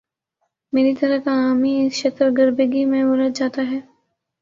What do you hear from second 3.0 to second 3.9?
الجھ جاتا ہے۔